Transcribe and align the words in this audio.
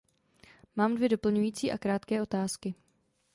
Mám 0.75 0.95
dvě 0.95 1.09
doplňující 1.09 1.71
a 1.71 1.77
krátké 1.77 2.21
otázky. 2.21 2.75